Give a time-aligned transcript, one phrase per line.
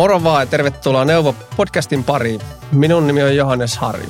[0.00, 2.40] Moro vaan ja tervetuloa Neuvo podcastin pariin.
[2.72, 4.06] Minun nimi on Johannes Harri.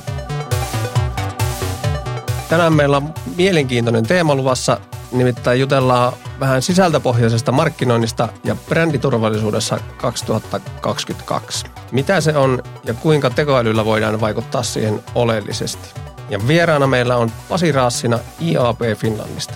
[2.49, 4.77] Tänään meillä on mielenkiintoinen teema luvassa,
[5.11, 11.65] nimittäin jutellaan vähän sisältöpohjaisesta markkinoinnista ja bränditurvallisuudessa 2022.
[11.91, 15.89] Mitä se on ja kuinka tekoälyllä voidaan vaikuttaa siihen oleellisesti.
[16.29, 19.53] Ja vieraana meillä on Pasi Raassina IAP Finlandista.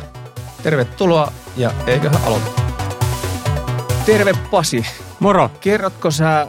[0.63, 2.65] Tervetuloa ja eiköhän aloittaa.
[4.05, 4.85] Terve Pasi.
[5.19, 5.51] Moro.
[5.61, 6.47] Kerrotko sä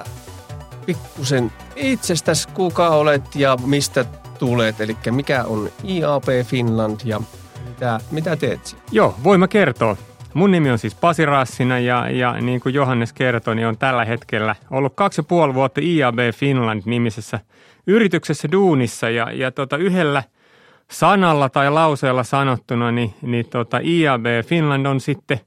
[0.87, 4.05] pikkusen itsestäsi, kuka olet ja mistä
[4.39, 4.81] tulet?
[4.81, 7.21] Eli mikä on IAP Finland ja
[7.69, 9.97] mitä, mitä teet Joo, voin mä kertoa.
[10.35, 14.05] Mun nimi on siis Pasi Rassina ja, ja niin kuin Johannes kertoi, niin on tällä
[14.05, 17.41] hetkellä ollut kaksi ja puoli vuotta IAB Finland-nimisessä
[17.87, 20.23] yrityksessä duunissa ja, ja tota yhdellä
[20.91, 25.41] sanalla tai lauseella sanottuna, niin, niin tota IAB Finland on sitten–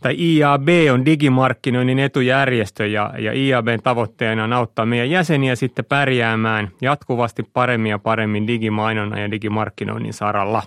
[0.00, 6.70] tai IAB on digimarkkinoinnin etujärjestö ja, ja IABn tavoitteena on auttaa meidän jäseniä sitten pärjäämään
[6.80, 10.62] jatkuvasti paremmin ja paremmin digimainonnan ja digimarkkinoinnin saralla.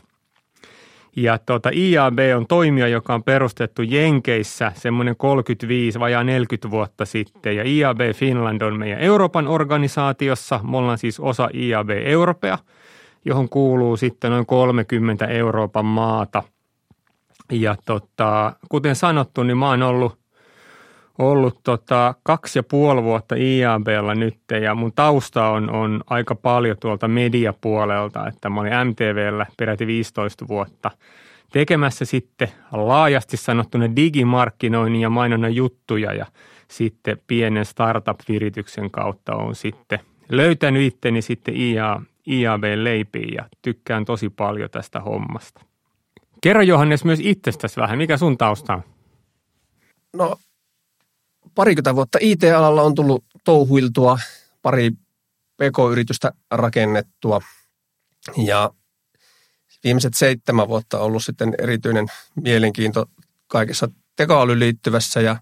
[1.15, 7.55] Ja tuota, IAB on toimija, joka on perustettu Jenkeissä semmoinen 35 vai 40 vuotta sitten.
[7.55, 10.59] Ja IAB Finland on meidän Euroopan organisaatiossa.
[10.63, 12.57] Me ollaan siis osa IAB Europea,
[13.25, 16.43] johon kuuluu sitten noin 30 Euroopan maata–
[17.61, 20.19] ja tota, kuten sanottu, niin mä oon ollut,
[21.17, 26.77] ollut tota kaksi ja puoli vuotta IABlla nyt ja mun tausta on, on aika paljon
[26.79, 30.91] tuolta mediapuolelta, että mä olin MTVllä peräti 15 vuotta
[31.53, 36.25] tekemässä sitten laajasti sanottuna digimarkkinoinnin ja mainonnan juttuja ja
[36.67, 44.69] sitten pienen startup-virityksen kautta on sitten löytänyt itteni sitten IA, IAB-leipiin ja tykkään tosi paljon
[44.69, 45.61] tästä hommasta.
[46.43, 47.97] Kerro Johannes myös itsestäsi vähän.
[47.97, 48.83] Mikä sun tausta on?
[50.13, 50.39] No
[51.55, 54.19] parikymmentä vuotta IT-alalla on tullut touhuiltua,
[54.61, 54.91] pari
[55.57, 57.41] PK-yritystä rakennettua
[58.37, 58.71] ja
[59.83, 63.05] viimeiset seitsemän vuotta on ollut sitten erityinen mielenkiinto
[63.47, 65.37] kaikessa tekoälyyn liittyvässä ja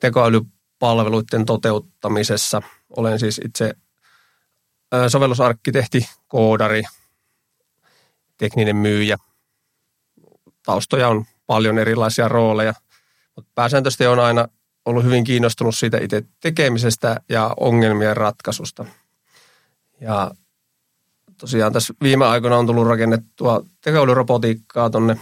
[0.00, 2.62] tekoälypalveluiden toteuttamisessa.
[2.96, 3.74] Olen siis itse
[5.08, 6.82] sovellusarkkitehti, koodari,
[8.36, 9.16] tekninen myyjä
[10.68, 12.74] taustoja on paljon erilaisia rooleja,
[13.36, 14.48] mutta pääsääntöisesti on aina
[14.84, 18.84] ollut hyvin kiinnostunut siitä itse tekemisestä ja ongelmien ratkaisusta.
[20.00, 20.30] Ja
[21.38, 25.18] tosiaan tässä viime aikoina on tullut rakennettua tekoälyrobotiikkaa tuonne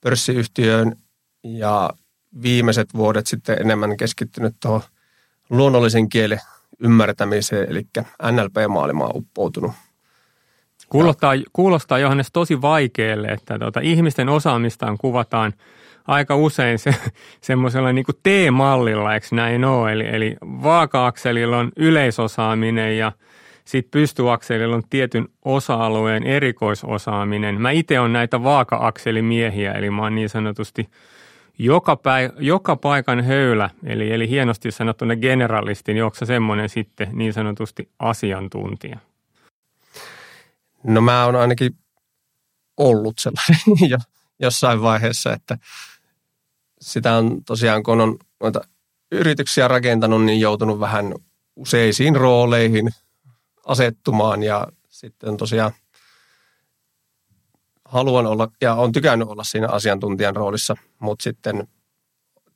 [0.00, 0.96] pörssiyhtiöön
[1.44, 1.90] ja
[2.42, 4.82] viimeiset vuodet sitten enemmän keskittynyt tuohon
[5.50, 6.40] luonnollisen kielen
[6.80, 7.86] ymmärtämiseen, eli
[8.32, 9.72] NLP-maailmaan uppoutunut
[10.88, 15.52] Kuulostaa, kuulostaa Johannes tosi vaikealle, että tuota, ihmisten osaamistaan kuvataan
[16.06, 16.94] aika usein se,
[17.40, 19.92] semmoisella niin kuin T-mallilla, eikö näin ole?
[19.92, 23.12] Eli, eli vaaka-akselilla on yleisosaaminen ja
[23.64, 27.60] sitten pystyakselilla on tietyn osa-alueen erikoisosaaminen.
[27.60, 30.88] Mä itse on näitä vaaka-akselimiehiä, eli mä oon niin sanotusti
[31.58, 37.32] joka, päi, joka paikan höylä, eli, eli hienosti sanottuna generalisti, niin onko semmoinen sitten niin
[37.32, 38.98] sanotusti asiantuntija?
[40.86, 41.78] No mä oon ainakin
[42.76, 43.98] ollut sellainen jo
[44.38, 45.58] jossain vaiheessa, että
[46.80, 48.60] sitä on tosiaan, kun on noita
[49.12, 51.14] yrityksiä rakentanut, niin joutunut vähän
[51.56, 52.90] useisiin rooleihin
[53.66, 55.72] asettumaan ja sitten tosiaan
[57.84, 61.68] haluan olla ja on tykännyt olla siinä asiantuntijan roolissa, mutta sitten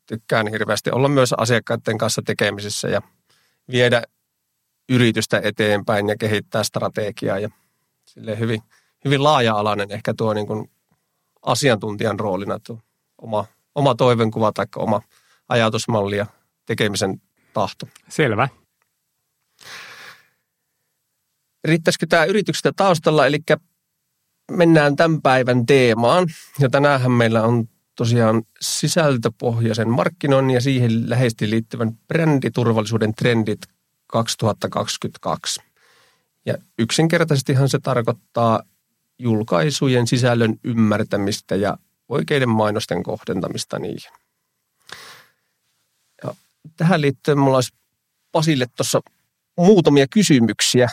[0.06, 3.02] tykkään hirveästi olla myös asiakkaiden kanssa tekemisissä ja
[3.70, 4.02] viedä
[4.88, 7.48] yritystä eteenpäin ja kehittää strategiaa ja
[8.12, 8.62] sille hyvin,
[9.04, 10.70] hyvin laaja-alainen ehkä tuo niin kuin
[11.42, 12.78] asiantuntijan roolina tuo
[13.22, 13.44] oma,
[13.74, 15.00] oma toivenkuva tai oma
[15.48, 16.26] ajatusmalli ja
[16.66, 17.22] tekemisen
[17.52, 17.88] tahto.
[18.08, 18.48] Selvä.
[21.64, 23.38] Riittäisikö tämä yrityksestä taustalla, eli
[24.50, 26.26] mennään tämän päivän teemaan.
[26.58, 33.60] Ja tänäänhän meillä on tosiaan sisältöpohjaisen markkinoinnin ja siihen läheisesti liittyvän bränditurvallisuuden trendit
[34.06, 35.69] 2022.
[36.46, 38.62] Ja yksinkertaisestihan se tarkoittaa
[39.18, 41.76] julkaisujen sisällön ymmärtämistä ja
[42.08, 44.12] oikeiden mainosten kohdentamista niihin.
[46.24, 46.34] Ja
[46.76, 47.72] tähän liittyen mulla olisi
[48.32, 49.00] Pasille tuossa
[49.56, 50.88] muutamia kysymyksiä.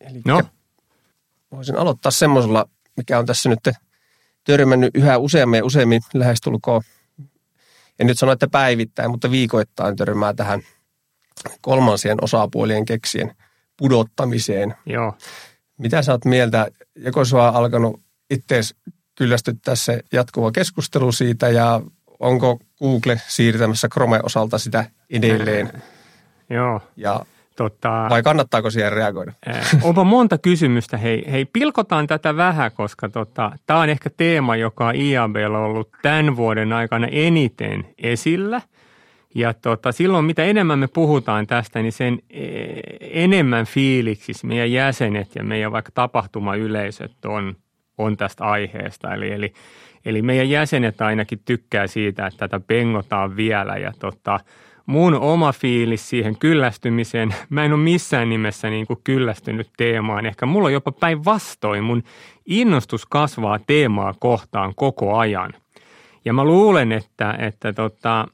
[0.00, 0.42] Eli no.
[1.52, 3.68] voisin aloittaa semmoisella, mikä on tässä nyt
[4.44, 6.82] törmännyt yhä useammin ja useammin lähestulkoon,
[7.98, 10.62] en nyt sano, että päivittäin, mutta viikoittain törmää tähän
[11.60, 13.34] kolmansien osapuolien keksien–
[13.76, 14.74] pudottamiseen.
[14.86, 15.14] Joo.
[15.78, 18.00] Mitä sä oot mieltä, joko sua on alkanut
[18.30, 18.60] itse
[19.14, 21.80] kyllästyttää se jatkuva keskustelu siitä ja
[22.20, 25.72] onko Google siirtämässä Chrome osalta sitä edelleen.
[26.50, 26.80] Joo.
[26.96, 27.20] Ja
[27.56, 29.32] Tota, vai kannattaako siihen reagoida?
[29.82, 30.96] onpa monta kysymystä.
[30.96, 35.90] Hei, hei pilkotaan tätä vähän, koska tota, tämä on ehkä teema, joka on IABlla ollut
[36.02, 38.60] tämän vuoden aikana eniten esillä.
[39.36, 42.44] Ja tota, silloin mitä enemmän me puhutaan tästä, niin sen e,
[43.00, 47.56] enemmän fiiliksissä meidän jäsenet ja meidän vaikka tapahtumayleisöt on,
[47.98, 49.14] on tästä aiheesta.
[49.14, 49.52] Eli, eli,
[50.04, 54.40] eli meidän jäsenet ainakin tykkää siitä, että tätä pengotaan vielä ja tota,
[54.86, 60.26] mun oma fiilis siihen kyllästymiseen, mä en ole missään nimessä niin kuin kyllästynyt teemaan.
[60.26, 62.02] Ehkä mulla on jopa päinvastoin, mun
[62.46, 65.52] innostus kasvaa teemaa kohtaan koko ajan.
[66.24, 68.28] Ja mä luulen, että, että tota,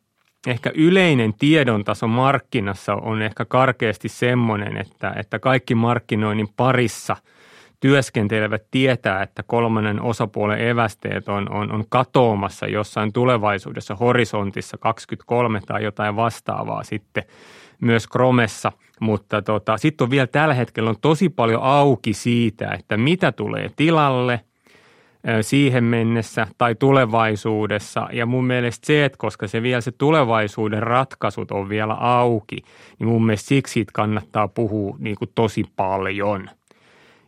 [0.46, 7.16] ehkä yleinen tiedon taso markkinassa on ehkä karkeasti semmoinen, että, että kaikki markkinoinnin parissa–
[7.82, 15.84] työskentelevät tietää, että kolmannen osapuolen evästeet on, on, on katoamassa jossain tulevaisuudessa horisontissa 23 tai
[15.84, 17.24] jotain vastaavaa sitten
[17.80, 22.96] myös Chromessa, mutta tota, sitten on vielä tällä hetkellä on tosi paljon auki siitä, että
[22.96, 24.40] mitä tulee tilalle
[25.40, 28.08] siihen mennessä tai tulevaisuudessa.
[28.12, 32.56] Ja mun mielestä se, että koska se vielä se tulevaisuuden ratkaisut on vielä auki,
[32.98, 36.50] niin mun mielestä siksi siitä kannattaa puhua niin kuin tosi paljon–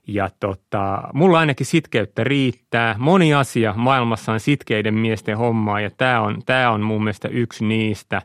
[0.06, 2.94] ja tota, mulla ainakin sitkeyttä riittää.
[2.98, 7.64] Moni asia maailmassa on sitkeiden miesten hommaa ja tämä on, tää on mun mielestä yksi
[7.64, 8.22] niistä.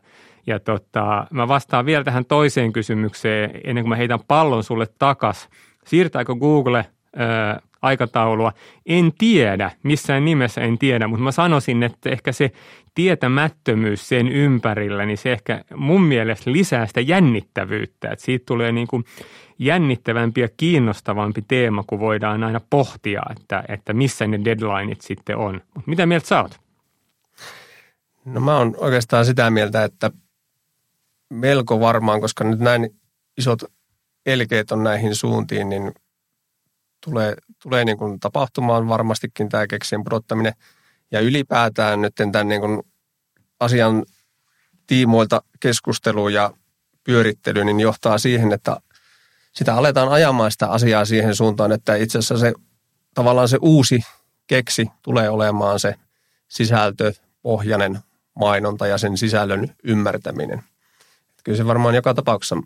[0.48, 5.50] Ja tota, mä vastaan vielä tähän toiseen kysymykseen ennen kuin mä heitän pallon sulle takas.
[5.86, 6.86] Siirtääkö Google
[7.82, 8.54] aikataulua?
[8.86, 12.52] En tiedä, missään nimessä en tiedä, mutta mä sanoisin, että ehkä se
[12.96, 18.10] tietämättömyys sen ympärillä, niin se ehkä mun mielestä lisää sitä jännittävyyttä.
[18.10, 19.06] Että siitä tulee niin kuin
[19.60, 25.62] jännittävämpi ja kiinnostavampi teema, kun voidaan aina pohtia, että, että missä ne deadlineit sitten on.
[25.86, 26.60] Mitä mieltä sä oot?
[28.26, 30.12] No mä oon oikeastaan sitä mieltä, että
[31.30, 32.90] melko varmaan, koska nyt näin
[33.38, 33.64] isot
[34.26, 35.92] elkeet on näihin suuntiin, niin
[37.10, 40.54] tulee, tulee niin kuin tapahtumaan varmastikin tämä keksien pudottaminen.
[41.12, 42.84] Ja ylipäätään nyt tämän niin kuin
[43.60, 44.06] asian
[44.88, 46.52] tiimoilta keskustelu ja
[47.04, 48.78] pyörittely niin johtaa siihen, että
[49.54, 52.54] sitä aletaan ajamaan sitä asiaa siihen suuntaan, että itse asiassa se
[53.14, 54.00] tavallaan se uusi
[54.48, 55.96] keksi tulee olemaan se
[56.48, 58.00] sisältöpohjainen
[58.40, 60.64] mainonta ja sen sisällön ymmärtäminen.
[61.44, 62.58] Kyllä se varmaan joka tapauksessa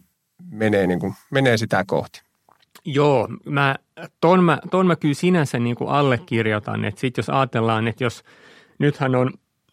[0.51, 2.21] menee, niin kuin, menee sitä kohti.
[2.85, 3.75] Joo, mä,
[4.21, 8.23] ton, mä, ton mä kyllä sinänsä niin kuin allekirjoitan, että sitten jos ajatellaan, että jos
[8.79, 9.31] nythän on,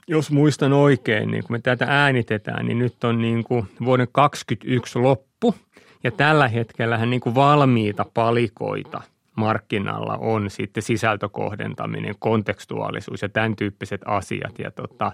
[0.08, 4.98] jos muistan oikein, niin kun me tätä äänitetään, niin nyt on niin kuin vuoden 2021
[4.98, 5.54] loppu–
[6.04, 9.00] ja tällä hetkellä niin kuin valmiita palikoita
[9.36, 14.58] markkinalla on sitten sisältökohdentaminen, kontekstuaalisuus ja tämän tyyppiset asiat.
[14.58, 15.12] Ja tota,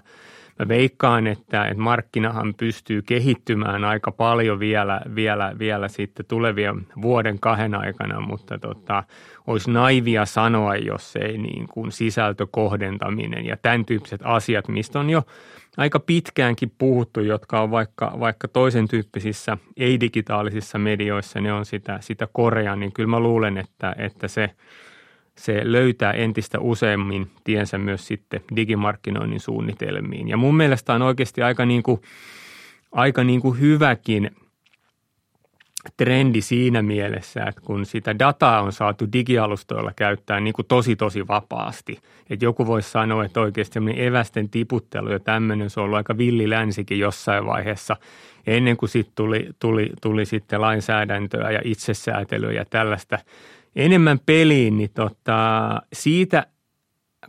[0.59, 7.39] mä veikkaan, että, että markkinahan pystyy kehittymään aika paljon vielä, vielä, vielä sitten tulevien vuoden
[7.39, 9.03] kahden aikana, mutta tota,
[9.47, 15.23] olisi naivia sanoa, jos ei niin kuin sisältökohdentaminen ja tämän tyyppiset asiat, mistä on jo
[15.77, 22.27] aika pitkäänkin puhuttu, jotka on vaikka, vaikka toisen tyyppisissä ei-digitaalisissa medioissa, ne on sitä, sitä
[22.31, 24.49] korea, niin kyllä mä luulen, että, että se,
[25.37, 30.27] se löytää entistä useammin tiensä myös sitten digimarkkinoinnin suunnitelmiin.
[30.27, 32.01] Ja mun mielestä on oikeasti aika, niin kuin,
[32.91, 34.31] aika niin kuin hyväkin–
[35.97, 41.27] trendi siinä mielessä, että kun sitä dataa on saatu digialustoilla käyttää niin kuin tosi tosi
[41.27, 41.99] vapaasti.
[42.29, 46.17] Että joku voisi sanoa, että oikeasti semmoinen evästen tiputtelu ja tämmöinen, se on ollut aika
[46.17, 47.95] villi länsikin jossain vaiheessa,
[48.47, 53.19] ennen kuin sitten tuli, tuli, tuli sitten lainsäädäntöä ja itsesäätelyä ja tällaista
[53.77, 55.37] enemmän peliin, niin tota,
[55.93, 56.47] siitä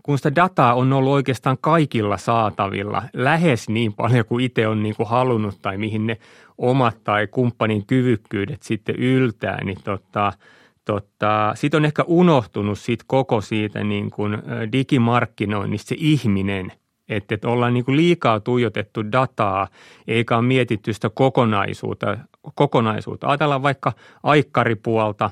[0.02, 4.97] kun sitä dataa on ollut oikeastaan kaikilla saatavilla lähes niin paljon kuin itse on niin
[4.97, 6.17] kuin halunnut tai mihin ne
[6.59, 10.33] omat tai kumppanin kyvykkyydet sitten yltää, niin tota,
[10.85, 14.38] tota, sitten on ehkä unohtunut siitä koko siitä niin kuin
[14.73, 16.73] digimarkkinoinnista se ihminen,
[17.09, 19.69] että, että ollaan niin kuin liikaa tuijotettu dataa
[20.07, 22.19] eikä ole mietitty sitä kokonaisuutta.
[22.55, 23.26] kokonaisuutta.
[23.26, 25.31] Ajatellaan vaikka aikkaripuolta,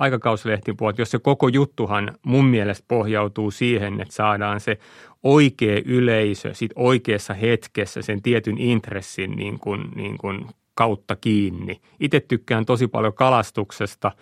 [0.00, 4.78] aikakauslehtipuolta, jos se koko juttuhan mun mielestä pohjautuu siihen, että saadaan se
[5.22, 11.80] oikea yleisö sit oikeassa hetkessä sen tietyn intressin niin kuin, niin kuin kautta kiinni.
[12.00, 14.12] Itse tykkään tosi paljon kalastuksesta,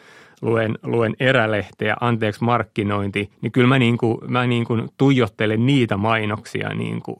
[0.42, 5.96] luen, luen erälehteä, anteeksi markkinointi, niin kyllä mä, niin kuin, mä niin kuin tuijottelen niitä
[5.96, 7.18] mainoksia niin kuin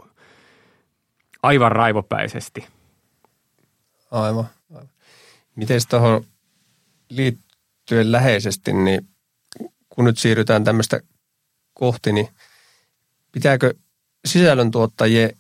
[1.42, 2.66] aivan raivopäisesti.
[4.10, 4.44] Aivan.
[4.70, 4.88] aivan.
[5.56, 6.24] Miten tuohon
[7.90, 9.08] liittyen läheisesti, niin
[9.88, 11.00] kun nyt siirrytään tämmöistä
[11.74, 12.28] kohti, niin
[13.32, 13.74] pitääkö
[14.24, 15.30] sisällöntuottajien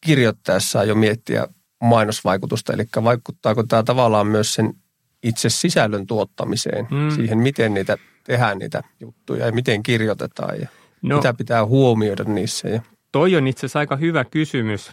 [0.00, 1.46] kirjoittaessaan jo miettiä
[1.80, 4.74] mainosvaikutusta, eli vaikuttaako tämä tavallaan myös sen
[5.22, 7.10] itse sisällön tuottamiseen, mm.
[7.10, 10.68] siihen miten niitä tehdään niitä juttuja ja miten kirjoitetaan ja
[11.02, 12.68] no, mitä pitää huomioida niissä.
[12.68, 12.82] Ja.
[13.12, 14.92] Toi on itse asiassa aika hyvä kysymys.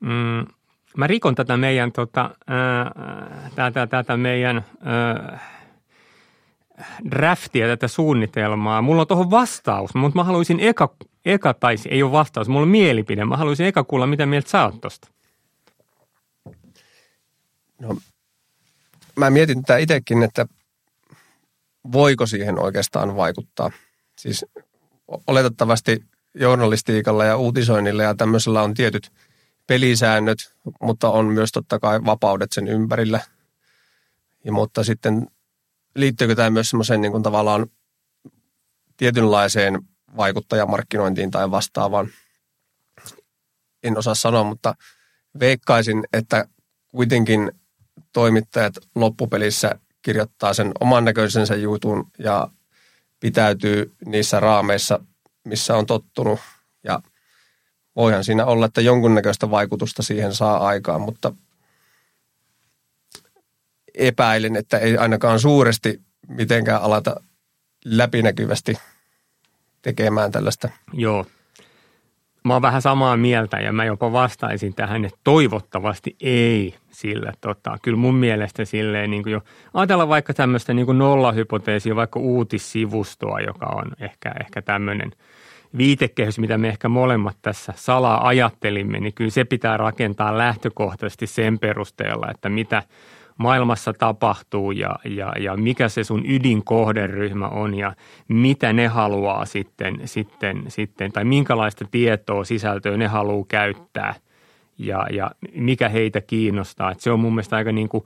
[0.00, 0.46] Mm,
[0.96, 5.54] mä rikon tätä meidän, tota, ää, tätä, tätä meidän ää,
[7.10, 8.82] draftia, tätä suunnitelmaa.
[8.82, 12.68] Mulla on tuohon vastaus, mutta mä haluaisin eka, eka, tai ei ole vastaus, mulla on
[12.68, 13.24] mielipide.
[13.24, 15.08] Mä haluaisin eka kuulla, mitä mieltä sä oot tosta.
[17.80, 17.96] No,
[19.16, 20.46] mä mietin tätä itsekin, että
[21.92, 23.70] voiko siihen oikeastaan vaikuttaa.
[24.18, 24.44] Siis
[25.26, 26.04] oletettavasti
[26.34, 29.12] journalistiikalla ja uutisoinnilla ja tämmöisellä on tietyt
[29.66, 30.38] pelisäännöt,
[30.82, 33.20] mutta on myös totta kai vapaudet sen ympärillä.
[34.44, 35.26] Ja, mutta sitten
[35.96, 37.66] liittyykö tämä myös semmoiseen niin kuin tavallaan
[38.96, 39.82] tietynlaiseen
[40.16, 42.08] vaikuttajamarkkinointiin tai vastaavaan?
[43.82, 44.74] En osaa sanoa, mutta
[45.40, 46.48] veikkaisin, että
[46.88, 47.52] kuitenkin
[48.12, 52.48] toimittajat loppupelissä kirjoittaa sen oman näköisensä jutun ja
[53.20, 55.00] pitäytyy niissä raameissa,
[55.44, 56.40] missä on tottunut.
[56.84, 57.00] Ja
[57.96, 61.32] voihan siinä olla, että jonkunnäköistä vaikutusta siihen saa aikaan, mutta
[63.94, 67.20] epäilen, että ei ainakaan suuresti mitenkään alata
[67.84, 68.78] läpinäkyvästi
[69.82, 70.68] tekemään tällaista.
[70.92, 71.26] Joo.
[72.44, 77.32] Mä oon vähän samaa mieltä ja mä jopa vastaisin tähän, että toivottavasti ei sillä.
[77.40, 79.40] Tota, kyllä mun mielestä silleen niin kuin jo,
[79.74, 85.12] ajatellaan vaikka tämmöistä niin nollahypoteesia, vaikka uutissivustoa, joka on ehkä, ehkä tämmöinen
[85.76, 91.58] viitekehys, mitä me ehkä molemmat tässä salaa ajattelimme, niin kyllä se pitää rakentaa lähtökohtaisesti sen
[91.58, 92.82] perusteella, että mitä–
[93.38, 97.94] maailmassa tapahtuu ja, ja, ja mikä se sun ydinkohderyhmä on ja
[98.28, 104.14] mitä ne haluaa sitten, sitten, sitten tai minkälaista tietoa, sisältöä ne haluaa käyttää
[104.78, 106.90] ja, ja mikä heitä kiinnostaa.
[106.90, 108.04] Et se on mun mielestä aika niin kuin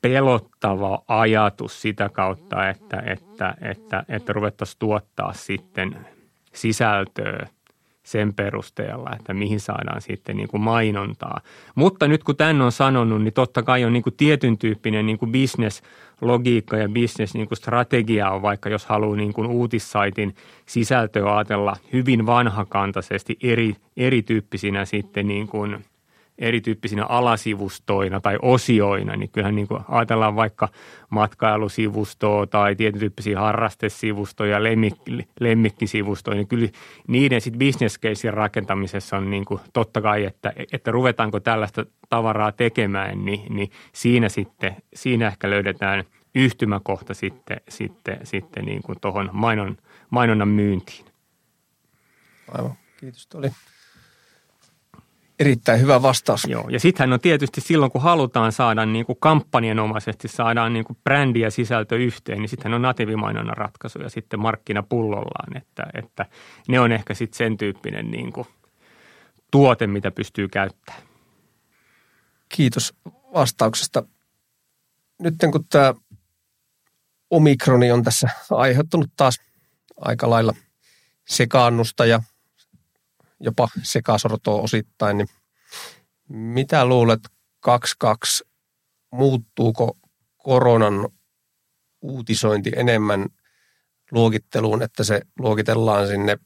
[0.00, 6.06] pelottava ajatus sitä kautta, että, että, että, että ruvettaisiin tuottaa sitten
[6.52, 7.46] sisältöä–
[8.04, 11.40] sen perusteella, että mihin saadaan sitten niin kuin mainontaa.
[11.74, 15.18] Mutta nyt kun tämän on sanonut, niin totta kai on niin kuin tietyn tyyppinen niin
[15.18, 20.34] kuin business-logiikka ja business niin kuin strategia on, vaikka jos haluaa niin kuin uutissaitin
[20.66, 25.76] sisältöä ajatella hyvin vanhakantaisesti eri, erityyppisinä sitten niin kuin–
[26.38, 30.68] erityyppisinä alasivustoina tai osioina, niin kyllähän niin kuin ajatellaan vaikka
[31.10, 34.94] matkailusivustoa tai tietyn tyyppisiä harrastesivustoja, lemmik,
[35.40, 36.68] lemmikkisivustoja, niin kyllä
[37.08, 42.52] niiden sitten business casein rakentamisessa on niin kuin totta kai, että, että ruvetaanko tällaista tavaraa
[42.52, 49.30] tekemään, niin, niin siinä sitten, siinä ehkä löydetään yhtymäkohta sitten, sitten, sitten niin kuin tuohon
[49.32, 49.76] mainon,
[50.10, 51.04] mainonnan myyntiin.
[52.48, 53.26] Aivan, kiitos.
[53.26, 53.50] Tuo oli
[55.44, 56.44] Erittäin hyvä vastaus.
[56.44, 60.98] Joo, ja sittenhän on tietysti silloin, kun halutaan saada niin kuin kampanjanomaisesti, saadaan niin kuin
[61.04, 66.26] brändi ja sisältö yhteen, niin sittenhän on natiivimainonnan ratkaisuja sitten markkinapullollaan, että, että
[66.68, 68.46] ne on ehkä sitten sen tyyppinen niin kuin
[69.50, 71.02] tuote, mitä pystyy käyttämään.
[72.48, 72.94] Kiitos
[73.34, 74.02] vastauksesta.
[75.22, 75.94] Nyt kun tämä
[77.30, 79.40] omikroni on tässä aiheuttanut taas
[79.96, 80.54] aika lailla
[81.28, 82.22] sekaannusta ja
[83.44, 85.28] jopa sekasortoa osittain, niin
[86.28, 87.20] mitä luulet
[87.60, 88.44] 22,
[89.10, 89.98] muuttuuko
[90.36, 91.08] koronan
[92.00, 93.26] uutisointi enemmän
[94.10, 96.38] luokitteluun, että se luokitellaan sinne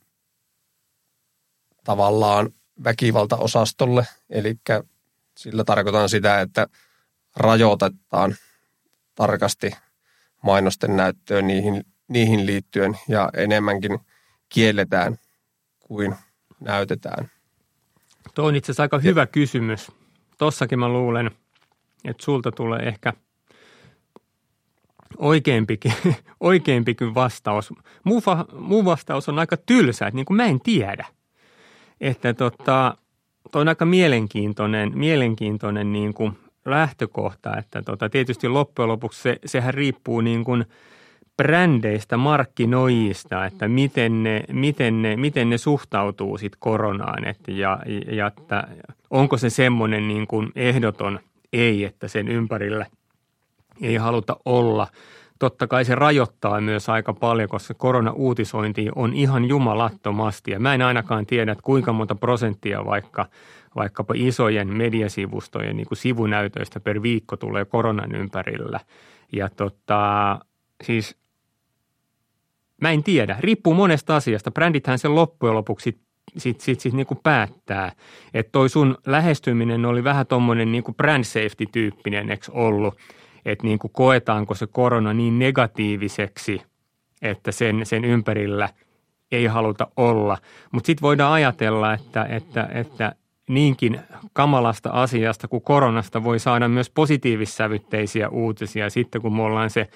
[1.85, 2.50] tavallaan
[2.85, 4.55] väkivaltaosastolle, eli
[5.38, 6.67] sillä tarkoitan sitä, että
[7.37, 8.37] rajoitetaan
[9.14, 9.71] tarkasti
[10.43, 13.99] mainosten näyttöön niihin, niihin liittyen ja enemmänkin
[14.49, 15.19] kielletään
[15.78, 16.14] kuin
[16.61, 17.31] näytetään?
[18.35, 19.93] Tuo on itse asiassa aika hyvä kysymys.
[20.38, 21.31] Tossakin mä luulen,
[22.05, 23.12] että sulta tulee ehkä
[25.17, 25.93] oikeampikin,
[26.41, 27.75] oikeampikin vastaus.
[28.05, 28.23] Muu,
[28.59, 31.07] muu vastaus on aika tylsä, että niin kuin mä en tiedä.
[32.00, 32.97] Että tota,
[33.53, 39.75] toi on aika mielenkiintoinen, mielenkiintoinen niin kuin lähtökohta, että tota, tietysti loppujen lopuksi se, sehän
[39.75, 40.65] riippuu niin kuin–
[41.42, 47.78] brändeistä, markkinoijista, että miten ne, miten ne, miten ne suhtautuu sitten koronaan että ja,
[48.11, 48.68] ja että
[49.11, 51.21] onko se semmoinen niin kuin ehdoton
[51.52, 52.87] ei, että sen ympärillä
[53.83, 54.87] ei haluta olla.
[55.38, 60.50] Totta kai se rajoittaa myös aika paljon, koska korona-uutisointi on ihan jumalattomasti.
[60.50, 63.26] Ja mä en ainakaan tiedä, että kuinka monta prosenttia vaikka,
[63.76, 68.80] vaikkapa isojen mediasivustojen niin kuin sivunäytöistä per viikko tulee koronan ympärillä.
[69.33, 70.38] Ja tota,
[70.85, 71.16] siis–
[72.82, 73.37] Mä en tiedä.
[73.40, 74.50] Riippuu monesta asiasta.
[74.50, 76.00] Brändithän sen loppujen lopuksi
[76.37, 77.92] sit, sit, sit niin kuin päättää.
[78.35, 82.94] Että toi sun lähestyminen oli vähän tuommoinen niin brand safety-tyyppinen, eikö ollut?
[83.44, 86.62] Että niin kuin koetaanko se korona niin negatiiviseksi,
[87.23, 88.68] että sen, sen ympärillä
[89.32, 90.38] ei haluta olla.
[90.73, 93.14] Mutta sitten voidaan ajatella, että, että, että
[93.49, 94.00] niinkin
[94.32, 99.88] kamalasta asiasta kuin koronasta voi saada myös positiivissävytteisiä uutisia sitten, kun me ollaan se,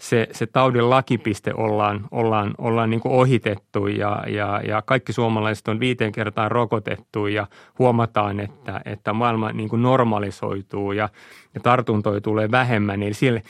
[0.00, 5.68] se, se taudin lakipiste ollaan, ollaan, ollaan niin kuin ohitettu ja, ja, ja kaikki suomalaiset
[5.68, 7.46] on viiteen kertaan rokotettu ja
[7.78, 11.08] huomataan, että, että maailma niin kuin normalisoituu ja,
[11.54, 13.02] ja tartuntoja tulee vähemmän.
[13.02, 13.40] Eli, siellä,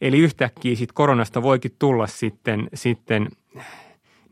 [0.00, 3.28] eli yhtäkkiä sit koronasta voikin tulla sitten, sitten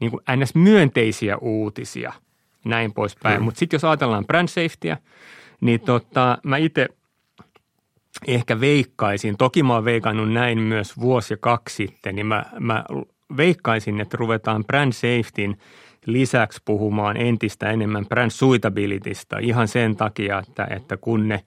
[0.00, 0.54] niin kuin ns.
[0.54, 2.12] myönteisiä uutisia–
[2.66, 3.40] näin poispäin.
[3.40, 3.44] Mm.
[3.44, 4.96] Mutta sitten jos ajatellaan brand safetyä,
[5.60, 6.88] niin tota, mä itse
[8.26, 12.84] ehkä veikkaisin, toki mä oon veikannut näin myös vuosi ja kaksi sitten, niin mä, mä
[13.36, 15.56] veikkaisin, että ruvetaan brand safetyn
[16.06, 21.44] lisäksi puhumaan entistä enemmän brand suitabilitysta ihan sen takia, että, että kun ne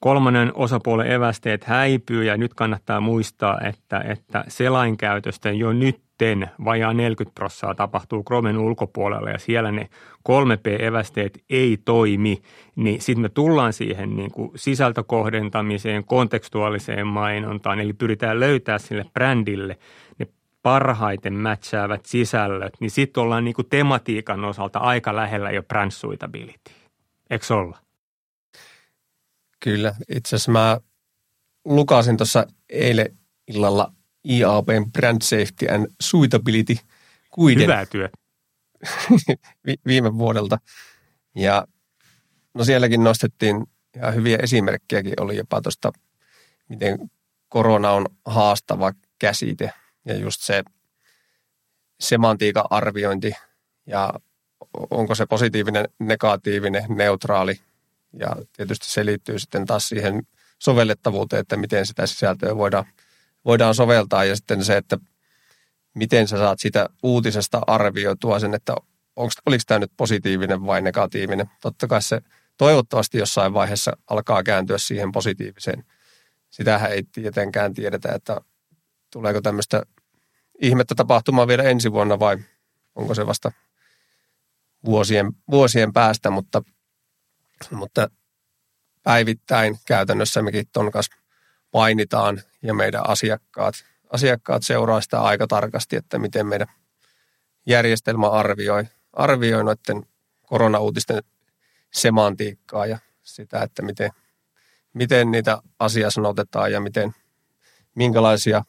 [0.00, 6.94] kolmannen osapuolen evästeet häipyy ja nyt kannattaa muistaa, että, että selainkäytöstä jo nyt sitten vajaa
[6.94, 9.88] 40 prossaa tapahtuu Chromen ulkopuolella ja siellä ne
[10.28, 12.42] 3P-evästeet ei toimi,
[12.76, 19.78] niin sitten me tullaan siihen niin kuin sisältökohdentamiseen, kontekstuaaliseen mainontaan, eli pyritään löytää sille brändille
[20.18, 20.26] ne
[20.62, 26.70] parhaiten matchaavat sisällöt, niin sitten ollaan niin kuin tematiikan osalta aika lähellä jo brand suitability.
[27.30, 27.78] Eikö olla?
[29.60, 29.94] Kyllä.
[30.08, 30.80] Itse asiassa mä
[31.64, 33.92] lukasin tuossa eilen illalla
[34.24, 36.76] IABn Brand Safety and Suitability
[37.30, 37.62] kuiden.
[37.62, 38.08] Hyvää työ.
[39.86, 40.58] viime vuodelta.
[41.34, 41.66] Ja
[42.54, 45.92] no sielläkin nostettiin ja hyviä esimerkkejäkin oli jopa tuosta,
[46.68, 47.10] miten
[47.48, 49.72] korona on haastava käsite
[50.04, 50.62] ja just se
[52.00, 53.32] semantiikan arviointi
[53.86, 54.14] ja
[54.90, 57.60] onko se positiivinen, negatiivinen, neutraali
[58.12, 60.22] ja tietysti se liittyy sitten taas siihen
[60.58, 62.84] sovellettavuuteen, että miten sitä sisältöä voidaan–
[63.48, 64.98] voidaan soveltaa ja sitten se, että
[65.94, 68.74] miten sä saat sitä uutisesta arvioitua sen, että
[69.16, 71.50] onko, oliko tämä nyt positiivinen vai negatiivinen.
[71.60, 72.20] Totta kai se
[72.56, 75.84] toivottavasti jossain vaiheessa alkaa kääntyä siihen positiiviseen.
[76.50, 78.40] Sitähän ei tietenkään tiedetä, että
[79.12, 79.82] tuleeko tämmöistä
[80.62, 82.38] ihmettä tapahtumaan vielä ensi vuonna vai
[82.94, 83.52] onko se vasta
[84.84, 86.62] vuosien, vuosien päästä, mutta,
[87.70, 88.10] mutta
[89.02, 91.27] päivittäin käytännössä mekin ton kanssa
[91.70, 93.74] painitaan ja meidän asiakkaat,
[94.10, 96.68] asiakkaat seuraa sitä aika tarkasti, että miten meidän
[97.66, 100.06] järjestelmä arvioi, arvioi noiden
[100.42, 101.22] koronauutisten
[101.92, 104.10] semantiikkaa ja sitä, että miten,
[104.92, 107.14] miten niitä asiasanotetaan ja miten,
[107.94, 108.64] minkälaisia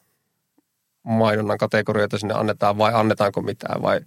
[1.02, 4.00] mainonnan kategorioita sinne annetaan vai annetaanko mitään vai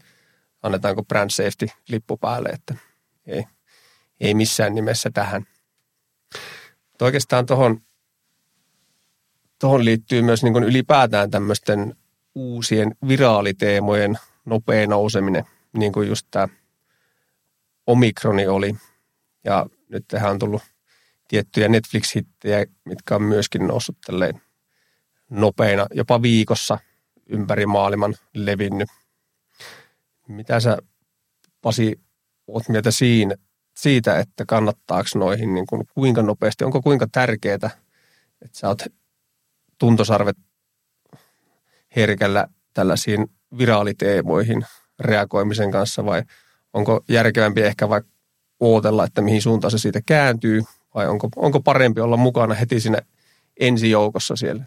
[0.64, 2.76] annetaanko brand safety lippu päälle, että
[3.28, 3.46] ei,
[4.20, 5.48] ei missään nimessä tähän.
[7.02, 7.82] Oikeastaan tuohon
[9.64, 11.96] tuohon liittyy myös niin kuin ylipäätään tämmöisten
[12.36, 15.46] uusien viraaliteemojen nopea nouseminen,
[15.78, 16.48] niin kuin just tämä
[17.88, 18.76] Omikroni oli.
[19.44, 20.62] Ja nyt tähän on tullut
[21.28, 24.42] tiettyjä Netflix-hittejä, mitkä on myöskin noussut tälleen
[25.30, 26.78] nopeina, jopa viikossa
[27.30, 28.90] ympäri maailman levinnyt.
[30.28, 30.78] Mitä sä,
[31.62, 32.00] Pasi,
[32.48, 33.36] oot mieltä siinä,
[33.76, 37.70] siitä, että kannattaako noihin, niin kuin, kuinka nopeasti, onko kuinka tärkeää, että
[38.52, 38.84] sä oot
[39.78, 40.38] tuntosarvet
[41.96, 44.66] herkällä tällaisiin viraaliteemoihin
[45.00, 46.24] reagoimisen kanssa vai
[46.74, 48.12] onko järkevämpi ehkä vaikka
[48.60, 50.62] ootella, että mihin suuntaan se siitä kääntyy
[50.96, 53.00] vai onko, onko parempi olla mukana heti siinä
[53.60, 54.64] ensijoukossa siellä?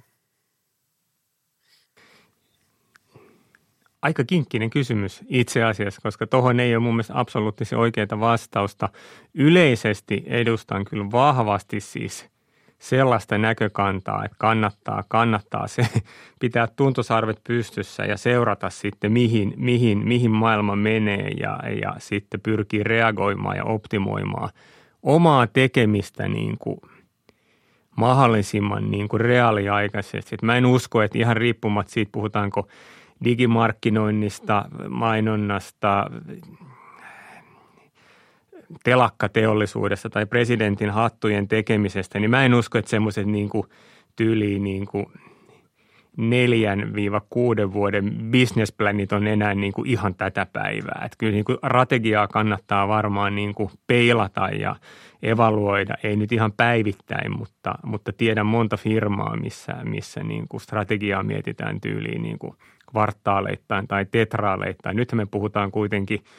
[4.02, 8.88] Aika kinkkinen kysymys itse asiassa, koska tuohon ei ole mun mielestä absoluuttisesti oikeaa vastausta.
[9.34, 12.24] Yleisesti edustan kyllä vahvasti siis–
[12.78, 15.86] sellaista näkökantaa, että kannattaa, kannattaa se
[16.40, 22.82] pitää tuntosarvet pystyssä ja seurata sitten, mihin, mihin, mihin maailma menee ja, ja sitten pyrkii
[22.82, 24.50] reagoimaan ja optimoimaan
[25.02, 26.80] omaa tekemistä niin kuin
[27.96, 30.34] mahdollisimman niin kuin reaaliaikaisesti.
[30.34, 32.68] Et mä en usko, että ihan riippumatta siitä, puhutaanko
[33.24, 36.10] digimarkkinoinnista, mainonnasta,
[38.84, 43.50] telakkateollisuudesta tai presidentin hattujen tekemisestä, niin mä en usko, että semmoiset niin
[44.16, 44.86] tyyliin niin
[46.16, 51.02] neljän viiva kuuden vuoden businessplanit on enää niin kuin ihan tätä päivää.
[51.04, 54.76] Että kyllä niin kuin strategiaa kannattaa varmaan niin kuin peilata ja
[55.22, 61.22] evaluoida, ei nyt ihan päivittäin, mutta, mutta tiedän monta firmaa, missä, missä niin kuin strategiaa
[61.22, 62.54] mietitään tyyliin niin kuin
[62.90, 64.96] kvartaaleittain tai tetraaleittain.
[64.96, 66.20] Nyt me puhutaan kuitenkin–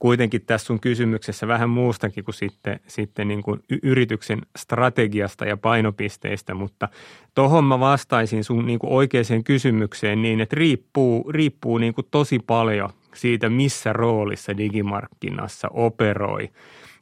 [0.00, 6.54] kuitenkin tässä sun kysymyksessä vähän muustakin kuin sitten, sitten niin kuin yrityksen strategiasta ja painopisteistä,
[6.54, 6.88] mutta
[7.34, 12.38] tuohon mä vastaisin sun niin kuin oikeaan kysymykseen niin, että riippuu, riippuu niin kuin tosi
[12.38, 16.48] paljon siitä, missä roolissa digimarkkinassa operoi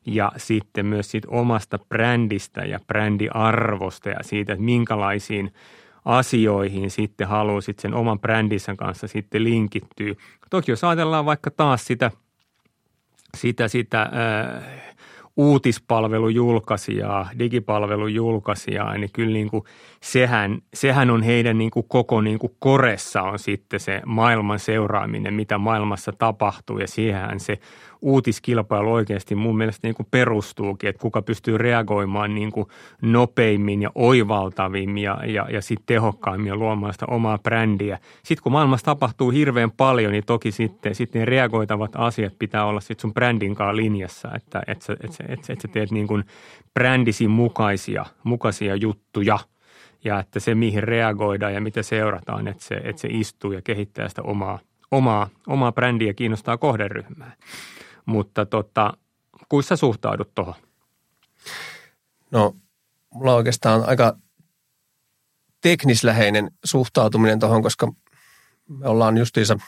[0.07, 5.53] ja sitten myös siitä omasta brändistä ja brändiarvosta ja siitä, että minkälaisiin
[6.05, 10.15] asioihin sitten haluaisit sen oman brändissä kanssa sitten linkittyä.
[10.51, 12.11] Toki jos ajatellaan vaikka taas sitä,
[13.37, 14.63] sitä, sitä äh,
[15.39, 19.65] uutispalvelujulkaisijaa, digipalvelujulkaisijaa, niin kyllä niin kuin
[20.03, 25.35] sehän, sehän on heidän niin kuin koko niin kuin koressa on sitten se maailman seuraaminen,
[25.35, 27.59] mitä maailmassa tapahtuu ja siihenhän se
[28.03, 32.67] uutiskilpailu oikeasti mun mielestä niin kuin perustuukin, että kuka pystyy reagoimaan niin kuin
[33.03, 37.99] nopeimmin ja oivaltavimmin ja, ja, ja sitten tehokkaimmin ja luomaan sitä omaa brändiä.
[38.25, 42.81] Sitten kun maailmassa tapahtuu hirveän paljon, niin toki sitten, sitten ne reagoitavat asiat pitää olla
[42.81, 45.91] sitten sun brändin kanssa linjassa, että et sä, et sä, et sä, et sä teet
[45.91, 46.25] niin kuin
[46.75, 49.39] brändisi mukaisia, mukaisia juttuja–
[50.05, 54.09] ja että se, mihin reagoidaan ja mitä seurataan, että se, että se istuu ja kehittää
[54.09, 54.59] sitä omaa,
[54.91, 57.33] omaa, omaa brändiä kiinnostaa kohderyhmää.
[58.09, 58.93] Mutta tota,
[59.49, 60.55] kuinka sä suhtaudut tuohon?
[62.31, 62.57] No,
[63.15, 64.17] mulla on oikeastaan aika
[65.61, 67.93] teknisläheinen suhtautuminen tuohon, koska
[68.69, 69.59] me ollaan justiinsa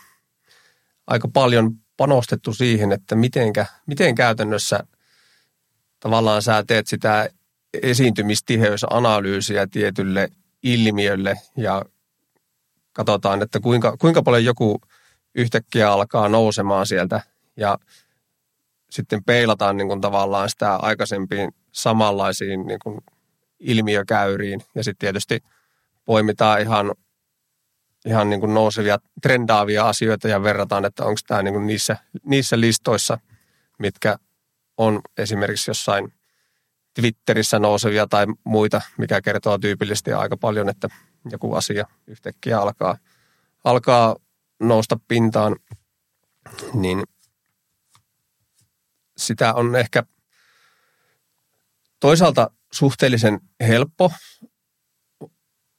[1.07, 4.85] aika paljon panostettu siihen, että mitenkä, miten käytännössä
[6.00, 7.29] tavallaan sä teet sitä
[7.83, 10.29] esiintymistiheysanalyysiä tietylle
[10.62, 11.85] ilmiölle ja
[12.92, 14.81] katsotaan, että kuinka, kuinka paljon joku
[15.35, 17.20] yhtäkkiä alkaa nousemaan sieltä
[17.57, 17.79] ja
[18.90, 23.00] sitten peilataan niin kuin tavallaan sitä aikaisempiin samanlaisiin niin kuin
[23.61, 24.61] ilmiökäyriin.
[24.74, 25.40] Ja sitten tietysti
[26.05, 26.92] poimitaan ihan,
[28.07, 32.61] ihan niin kuin nousevia, trendaavia asioita ja verrataan, että onko tämä niin kuin niissä, niissä
[32.61, 33.18] listoissa,
[33.79, 34.16] mitkä
[34.76, 36.12] on esimerkiksi jossain
[36.94, 40.88] Twitterissä nousevia tai muita, mikä kertoo tyypillisesti aika paljon, että
[41.31, 42.96] joku asia yhtäkkiä alkaa,
[43.64, 44.16] alkaa
[44.61, 45.57] nousta pintaan,
[46.74, 47.03] niin
[49.20, 50.02] sitä on ehkä
[52.00, 54.12] toisaalta suhteellisen helppo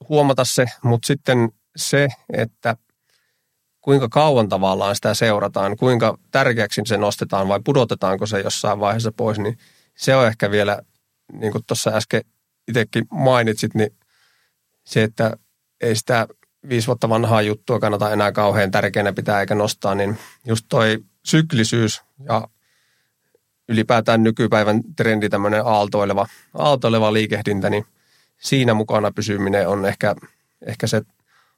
[0.08, 2.76] huomata se, mutta sitten se, että
[3.80, 9.38] kuinka kauan tavallaan sitä seurataan, kuinka tärkeäksi se nostetaan vai pudotetaanko se jossain vaiheessa pois,
[9.38, 9.58] niin
[9.96, 10.82] se on ehkä vielä,
[11.32, 12.22] niin kuin tuossa äsken
[12.68, 13.96] itsekin mainitsit, niin
[14.84, 15.36] se, että
[15.80, 16.28] ei sitä
[16.68, 22.02] viisi vuotta vanhaa juttua kannata enää kauhean tärkeänä pitää eikä nostaa, niin just toi syklisyys
[22.24, 22.48] ja
[23.68, 27.86] ylipäätään nykypäivän trendi, tämmöinen aaltoileva, aaltoileva liikehdintä, niin
[28.38, 30.14] siinä mukana pysyminen on ehkä,
[30.66, 31.02] ehkä se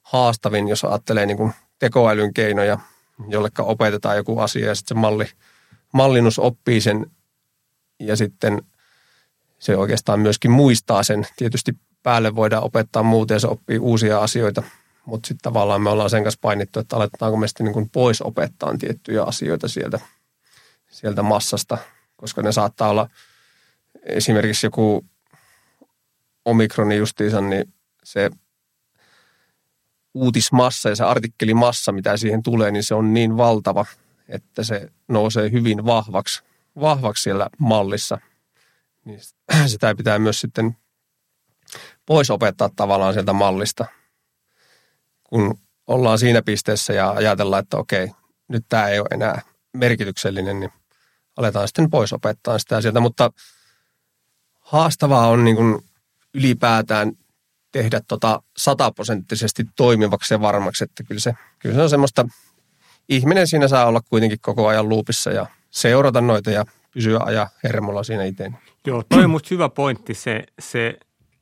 [0.01, 2.79] haastavin, jos ajattelee niin kuin tekoälyn keinoja,
[3.27, 5.25] jollekka opetetaan joku asia ja sitten se malli,
[5.93, 7.11] mallinnus oppii sen
[7.99, 8.61] ja sitten
[9.59, 11.27] se oikeastaan myöskin muistaa sen.
[11.35, 11.71] Tietysti
[12.03, 14.63] päälle voidaan opettaa muuta ja se oppii uusia asioita,
[15.05, 18.21] mutta sitten tavallaan me ollaan sen kanssa painittu, että aletaanko me sitten niin kuin pois
[18.21, 19.99] opettaa tiettyjä asioita sieltä,
[20.91, 21.77] sieltä massasta–
[22.15, 23.09] koska ne saattaa olla
[24.03, 25.05] esimerkiksi joku
[26.45, 27.73] omikroni justiinsa, niin
[28.03, 28.29] se
[30.13, 33.85] uutismassa ja se artikkelimassa, mitä siihen tulee, niin se on niin valtava,
[34.29, 36.43] että se nousee hyvin vahvaksi,
[36.79, 38.17] vahvaksi siellä mallissa.
[39.05, 39.19] Niin
[39.67, 40.77] sitä pitää myös sitten
[42.05, 43.85] pois opettaa tavallaan sieltä mallista,
[45.23, 48.11] kun ollaan siinä pisteessä ja ajatellaan, että okei,
[48.47, 49.41] nyt tämä ei ole enää
[49.73, 50.71] merkityksellinen, niin–
[51.37, 53.29] aletaan sitten pois opettaa sitä sieltä, mutta
[54.59, 55.81] haastavaa on niin kuin
[56.33, 57.11] ylipäätään
[57.71, 62.25] tehdä tota sataprosenttisesti toimivaksi ja varmaksi, että kyllä se, kyllä se on semmoista,
[63.09, 68.03] ihminen siinä saa olla kuitenkin koko ajan luupissa ja seurata noita ja pysyä aja hermolla
[68.03, 68.51] siinä itse.
[68.87, 70.99] Joo, toi on musta hyvä pointti se, se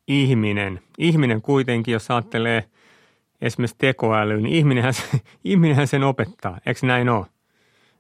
[0.08, 0.82] ihminen.
[0.98, 2.64] Ihminen kuitenkin, jos ajattelee
[3.42, 4.94] esimerkiksi tekoälyä, niin ihminenhän,
[5.44, 7.26] ihminenhän sen opettaa, eikö näin ole?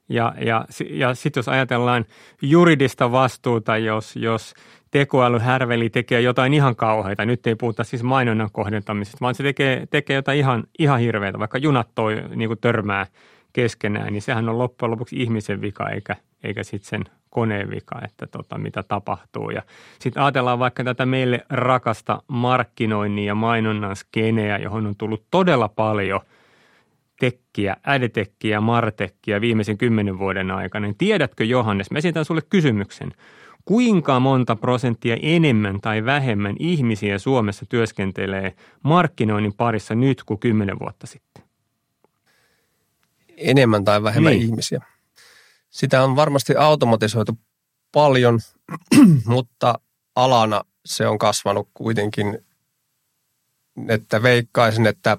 [0.10, 2.06] Ja, ja, ja sitten jos ajatellaan
[2.42, 4.54] juridista vastuuta, jos, jos
[4.92, 9.86] tekoäly härveli tekee jotain ihan kauheita, nyt ei puhuta siis mainonnan kohdentamisesta, vaan se tekee,
[9.90, 13.06] tekee jotain ihan, ihan hirveätä, vaikka junat toi niin kuin törmää
[13.54, 18.28] keskenään, niin sehän on loppujen lopuksi ihmisen vika eikä, eikä sitten sen koneen vika, että
[18.28, 19.50] tota, mitä tapahtuu.
[19.50, 19.62] Ja
[20.00, 26.22] sitten ajatellaan vaikka tätä meille rakasta markkinoinnin ja mainonnan skeneä, johon on tullut todella paljon–
[27.20, 33.12] tekkiä, ädetekkiä, martekkiä viimeisen kymmenen vuoden aikana, niin tiedätkö Johannes, mä esitän sulle kysymyksen.
[33.66, 41.08] Kuinka monta prosenttia enemmän tai vähemmän ihmisiä Suomessa työskentelee markkinoinnin parissa nyt kuin kymmenen vuotta
[41.08, 41.44] sitten?
[43.38, 44.44] Enemmän tai vähemmän niin.
[44.44, 44.82] ihmisiä.
[45.70, 47.40] Sitä on varmasti automatisoitu
[47.92, 48.40] paljon,
[49.26, 49.80] mutta
[50.16, 52.46] alana se on kasvanut kuitenkin,
[53.90, 55.18] että veikkaisin, että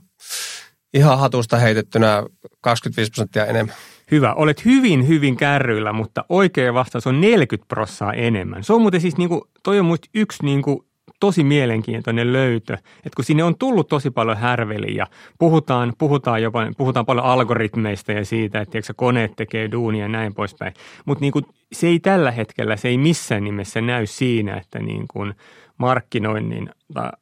[0.94, 2.22] ihan hatusta heitettynä
[2.60, 3.74] 25 prosenttia enemmän.
[4.10, 4.34] Hyvä.
[4.34, 8.64] Olet hyvin, hyvin kärryillä, mutta oikea vastaus on 40 prosenttia enemmän.
[8.64, 10.80] Se on muuten siis, niin kuin, toi on yksi niin kuin,
[11.20, 15.06] tosi mielenkiintoinen löytö, että kun sinne on tullut tosi paljon härveliä,
[15.38, 20.34] puhutaan, puhutaan, jopa, puhutaan paljon algoritmeista ja siitä, että tiedätkö, koneet tekee duunia ja näin
[20.34, 24.78] poispäin, mutta niin kuin, se ei tällä hetkellä, se ei missään nimessä näy siinä, että
[24.78, 25.34] niin kuin
[25.78, 26.70] markkinoinnin,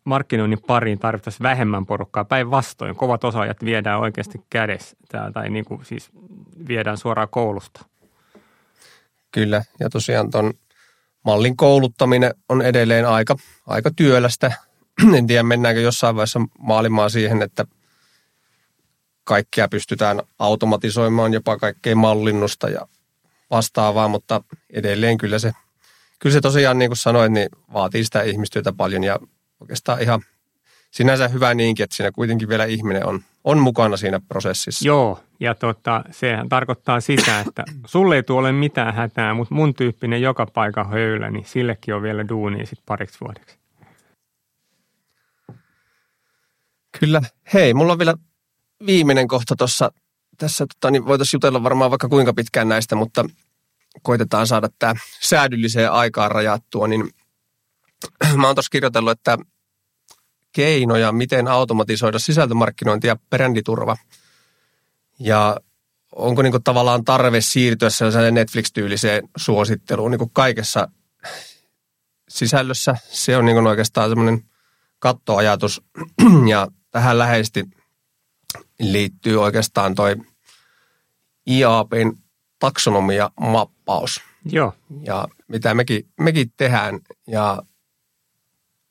[0.05, 2.25] markkinoinnin pariin tarvittaisiin vähemmän porukkaa.
[2.25, 4.97] Päinvastoin, kovat osaajat viedään oikeasti kädessä
[5.33, 6.11] tai niin kuin siis
[6.69, 7.85] viedään suoraan koulusta.
[9.33, 10.53] Kyllä, ja tosiaan tuon
[11.25, 13.37] mallin kouluttaminen on edelleen aika,
[13.67, 14.53] aika työlästä.
[15.19, 17.67] En tiedä, mennäänkö jossain vaiheessa maailmaa siihen, että
[19.25, 22.87] kaikkea pystytään automatisoimaan, jopa kaikkea mallinnusta ja
[23.51, 25.53] vastaavaa, mutta edelleen kyllä se,
[26.23, 29.19] kyllä se tosiaan, niin kuin sanoin, niin vaatii sitä ihmistyötä paljon ja
[29.61, 30.23] oikeastaan ihan
[30.91, 34.89] sinänsä hyvä niinkin, että siinä kuitenkin vielä ihminen on, on mukana siinä prosessissa.
[34.89, 40.23] Joo, ja tota, sehän tarkoittaa sitä, että sulle ei tule mitään hätää, mutta mun tyyppinen
[40.23, 43.59] joka paikan höylä, niin sillekin on vielä duunia sitten pariksi vuodeksi.
[47.01, 47.23] Kyllä.
[47.55, 48.15] Hei, mulla on vielä
[48.87, 49.93] viimeinen kohta tuossa.
[50.39, 53.25] Tässä tota, niin voitaisiin jutella varmaan vaikka kuinka pitkään näistä, mutta
[54.03, 56.89] koitetaan saada tämä säädylliseen aikaan rajattua.
[56.89, 57.11] Niin
[58.37, 59.39] mä oon tuossa kirjoitellut, että
[60.53, 63.97] keinoja, miten automatisoida sisältömarkkinointi ja bränditurva.
[65.19, 65.57] Ja
[66.17, 70.89] onko niin kuin tavallaan tarve siirtyä sellaiseen Netflix-tyyliseen suositteluun niin kuin kaikessa
[72.29, 72.97] sisällössä.
[73.11, 74.45] Se on niin kuin oikeastaan semmoinen
[74.99, 75.83] kattoajatus
[76.51, 77.65] ja tähän läheisesti
[78.81, 80.17] liittyy oikeastaan toi
[81.47, 82.22] IAPin
[82.63, 84.21] taksonomia mappaus.
[84.45, 84.73] Joo.
[85.07, 87.63] Ja mitä mekin, mekin tehdään ja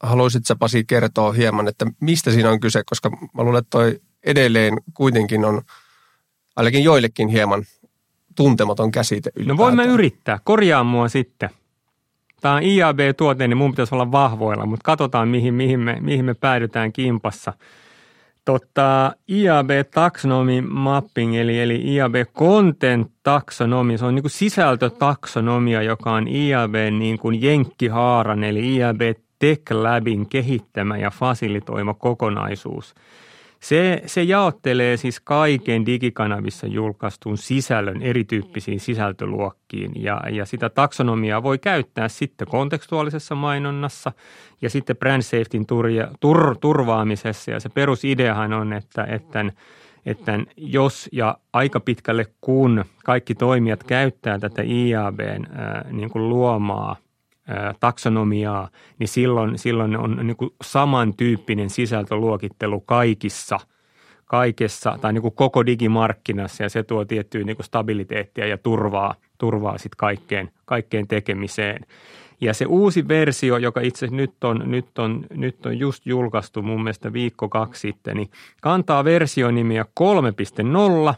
[0.03, 4.77] haluaisitko Pasi kertoa hieman, että mistä siinä on kyse, koska mä luulen, että toi edelleen
[4.93, 5.61] kuitenkin on
[6.55, 7.63] ainakin joillekin hieman
[8.35, 9.57] tuntematon käsite ylipäätään.
[9.57, 10.39] No voimme yrittää.
[10.43, 11.49] Korjaa mua sitten.
[12.41, 16.33] Tämä on IAB-tuote, niin mun pitäisi olla vahvoilla, mutta katsotaan, mihin, mihin, me, mihin me
[16.33, 17.53] päädytään kimpassa.
[18.45, 26.11] Totta, IAB Taxonomy Mapping, eli, eli IAB Content Taxonomy, se on niin kuin sisältötaksonomia, joka
[26.11, 29.01] on IAB niin kuin jenkkihaaran, eli IAB
[29.39, 32.95] Tech Labin kehittämä ja fasilitoima kokonaisuus.
[33.63, 41.59] Se, se jaottelee siis kaiken digikanavissa julkaistun sisällön erityyppisiin sisältöluokkiin ja, ja sitä taksonomiaa voi
[41.59, 44.11] käyttää sitten kontekstuaalisessa mainonnassa
[44.61, 47.51] ja sitten brand safetyn turja, tur, turvaamisessa.
[47.51, 49.45] Ja se perusideahan on, että, että,
[50.05, 56.95] että jos ja aika pitkälle kun kaikki toimijat käyttää tätä IABn ää, niin kuin luomaa–
[57.79, 63.59] taksonomiaa, niin silloin, silloin on niin kuin samantyyppinen sisältöluokittelu kaikissa,
[64.25, 69.15] kaikessa tai niin kuin koko digimarkkinassa ja se tuo tiettyä niin kuin stabiliteettia ja turvaa,
[69.37, 71.85] turvaa sitten kaikkeen, kaikkeen tekemiseen.
[72.41, 76.83] Ja se uusi versio, joka itse nyt on, nyt on, nyt on just julkaistu mun
[76.83, 78.29] mielestä viikko kaksi sitten, niin
[78.61, 79.85] kantaa versionimiä
[81.09, 81.13] 3.0,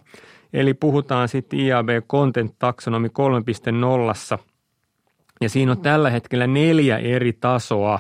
[0.54, 3.08] eli puhutaan sitten IAB Content Taxonomy
[4.34, 4.40] 3.0–
[5.44, 8.00] ja siinä on tällä hetkellä neljä eri tasoa,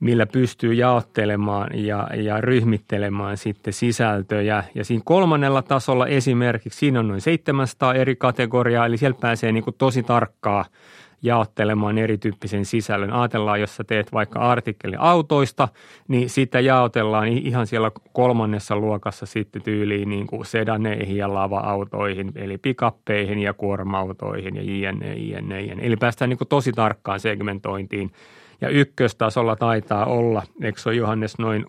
[0.00, 4.64] millä pystyy jaottelemaan ja, ja ryhmittelemään sitten sisältöjä.
[4.74, 9.64] Ja siinä kolmannella tasolla esimerkiksi siinä on noin 700 eri kategoriaa, eli siellä pääsee niin
[9.64, 10.64] kuin tosi tarkkaa
[11.22, 13.12] jaottelemaan erityyppisen sisällön.
[13.12, 15.68] Ajatellaan, jos sä teet vaikka artikkeli autoista,
[16.08, 22.58] niin sitä jaotellaan ihan siellä kolmannessa luokassa sitten tyyliin niin kuin sedaneihin ja lava-autoihin, eli
[22.58, 25.86] pikappeihin ja kuorma-autoihin ja jne, jne, jne.
[25.86, 28.10] Eli päästään niin kuin tosi tarkkaan segmentointiin.
[28.60, 31.68] Ja ykköstasolla taitaa olla, eikö se ole Johannes noin 20-30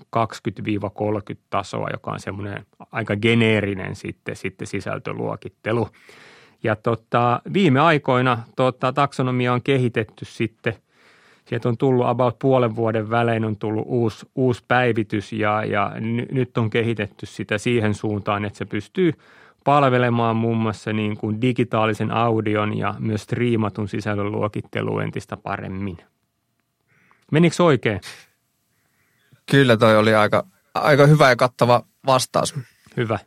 [1.49, 5.87] tasoa, joka on semmoinen aika geneerinen sitten, sitten sisältöluokittelu.
[6.63, 10.73] Ja tota, viime aikoina tota, taksonomia on kehitetty sitten.
[11.45, 16.35] Sieltä on tullut about puolen vuoden välein on tullut uusi, uusi päivitys ja, ja n-
[16.35, 19.13] nyt on kehitetty sitä siihen suuntaan, että se pystyy
[19.63, 25.97] palvelemaan muun muassa niin kuin digitaalisen audion ja myös striimatun sisällön luokittelu entistä paremmin.
[27.31, 28.01] Menikö oikein?
[29.51, 32.55] Kyllä toi oli aika, aika hyvä ja kattava vastaus.
[32.97, 33.19] Hyvä.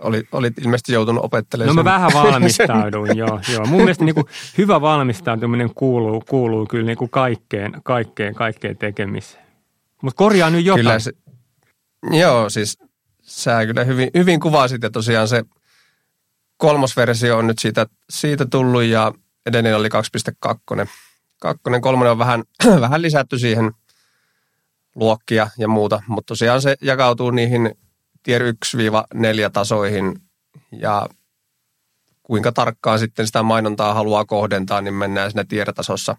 [0.00, 3.66] Oli, olit ilmeisesti joutunut opettelemaan No mä vähän valmistauduin, joo, joo.
[3.66, 4.26] Mun mielestä niin kuin
[4.58, 9.46] hyvä valmistautuminen kuuluu, kuuluu kyllä niin kuin kaikkeen, kaikkeen, kaikkeen tekemiseen.
[10.02, 10.84] Mutta korjaa nyt jotain.
[10.84, 11.12] Kyllä se,
[12.10, 12.78] joo, siis
[13.22, 15.44] sä kyllä hyvin, hyvin kuvasit ja tosiaan se
[16.56, 19.12] kolmas versio on nyt siitä, siitä tullut ja
[19.46, 19.88] edellinen oli
[20.48, 20.88] 2.2.
[21.40, 22.44] Kakkonen, kolmonen on vähän,
[22.80, 23.72] vähän lisätty siihen
[24.94, 27.74] luokkia ja muuta, mutta tosiaan se jakautuu niihin
[28.26, 30.20] tier 1-4 tasoihin
[30.72, 31.08] ja
[32.22, 36.16] kuinka tarkkaan sitten sitä mainontaa haluaa kohdentaa, niin mennään siinä tier-tasossa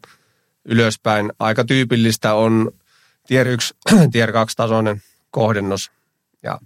[0.65, 1.31] ylöspäin.
[1.39, 2.71] Aika tyypillistä on
[3.27, 3.75] tier 1,
[4.11, 5.91] tier 2 tasoinen kohdennus
[6.43, 6.59] ja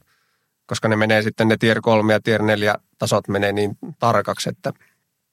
[0.65, 4.73] koska ne menee sitten ne tier 3 ja tier 4 tasot menee niin tarkaksi, että,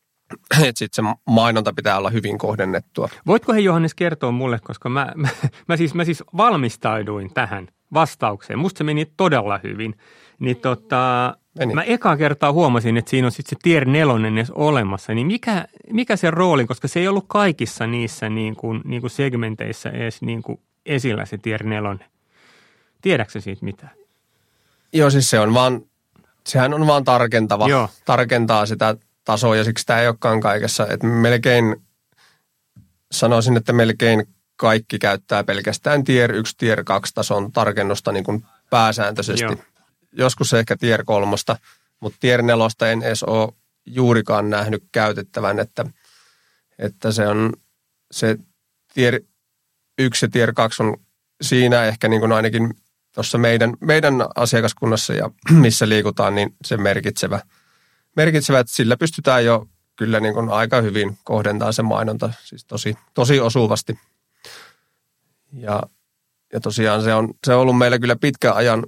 [0.68, 3.08] että sitten se mainonta pitää olla hyvin kohdennettua.
[3.26, 5.28] Voitko he Johannes kertoa mulle, koska mä, mä,
[5.68, 8.58] mä, siis, mä siis valmistauduin tähän vastaukseen.
[8.58, 9.94] Musta se meni todella hyvin.
[10.38, 11.74] Niin tota, meni.
[11.74, 15.14] mä ekaa kertaa huomasin, että siinä on sitten se tier nelonen edes olemassa.
[15.14, 19.10] Niin mikä, mikä se rooli, koska se ei ollut kaikissa niissä niin kuin, niin kuin
[19.10, 22.06] segmenteissä edes niin kuin esillä se tier nelonen.
[23.02, 23.92] Tiedätkö siitä mitään?
[24.92, 25.82] Joo, siis se on vaan,
[26.46, 27.88] sehän on vaan tarkentava, Joo.
[28.04, 30.86] tarkentaa sitä tasoa ja siksi tämä ei olekaan kaikessa.
[30.86, 31.76] Että melkein,
[33.12, 39.44] sanoisin, että melkein kaikki käyttää pelkästään tier 1, tier 2 tason tarkennusta niin kuin pääsääntöisesti.
[39.44, 39.56] Joo.
[40.12, 41.56] Joskus ehkä tier kolmosta,
[42.00, 43.52] mutta tier nelosta en edes ole
[43.86, 45.84] juurikaan nähnyt käytettävän, että,
[46.78, 47.52] että se on
[48.10, 48.36] se
[48.94, 49.20] tier
[49.98, 50.96] 1 ja tier 2 on
[51.42, 52.74] siinä ehkä niin kuin ainakin
[53.14, 55.30] tuossa meidän, meidän asiakaskunnassa ja
[55.62, 57.40] missä liikutaan, niin se merkitsevä,
[58.16, 59.66] merkitsevä, että sillä pystytään jo
[59.96, 63.98] kyllä niin kuin aika hyvin kohdentamaan se mainonta, siis tosi, tosi osuvasti.
[65.52, 65.82] Ja,
[66.52, 68.86] ja tosiaan se on, se on ollut meillä kyllä pitkän ajan,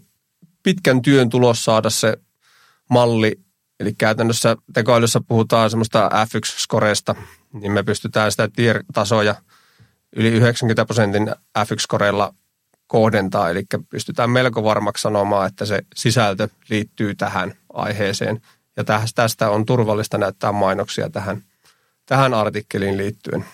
[0.62, 2.16] pitkän työn tulos saada se
[2.90, 3.40] malli,
[3.80, 7.14] eli käytännössä tekoälyssä puhutaan semmoista F1-skoreista,
[7.52, 9.34] niin me pystytään sitä tier-tasoja
[10.16, 12.34] yli 90 prosentin F1-skoreilla
[12.86, 18.40] kohdentaa, eli pystytään melko varmaksi sanomaan, että se sisältö liittyy tähän aiheeseen.
[18.76, 21.42] Ja tästä on turvallista näyttää mainoksia tähän,
[22.06, 23.44] tähän artikkeliin liittyen.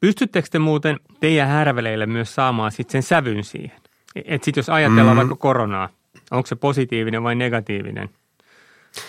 [0.00, 3.76] Pystyttekö te muuten teidän härveleille myös saamaan sitten sen sävyn siihen?
[4.14, 5.18] Että sitten jos ajatellaan mm.
[5.18, 5.88] vaikka koronaa,
[6.30, 8.10] onko se positiivinen vai negatiivinen